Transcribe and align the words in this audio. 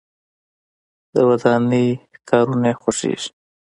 د 1.13 1.15
ودانۍ 1.29 1.87
کارونه 2.29 2.67
یې 2.71 2.77
خوښیږي. 2.81 3.29